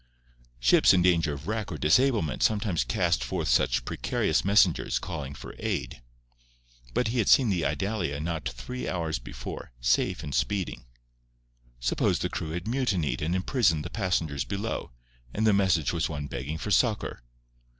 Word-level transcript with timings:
Ships 0.59 0.95
in 0.95 1.03
danger 1.03 1.31
of 1.31 1.47
wreck 1.47 1.71
or 1.71 1.77
disablement 1.77 2.41
sometimes 2.41 2.83
cast 2.83 3.23
forth 3.23 3.47
such 3.47 3.85
precarious 3.85 4.43
messengers 4.43 4.97
calling 4.97 5.35
for 5.35 5.53
aid. 5.59 6.01
But 6.95 7.09
he 7.09 7.19
had 7.19 7.29
seen 7.29 7.49
the 7.49 7.63
Idalia 7.65 8.19
not 8.19 8.49
three 8.49 8.89
hours 8.89 9.19
before, 9.19 9.73
safe 9.79 10.23
and 10.23 10.33
speeding. 10.33 10.85
Suppose 11.79 12.17
the 12.17 12.29
crew 12.29 12.49
had 12.49 12.67
mutinied 12.67 13.21
and 13.21 13.35
imprisoned 13.35 13.85
the 13.85 13.91
passengers 13.91 14.43
below, 14.43 14.91
and 15.35 15.45
the 15.45 15.53
message 15.53 15.93
was 15.93 16.09
one 16.09 16.25
begging 16.25 16.57
for 16.57 16.71
succour! 16.71 17.21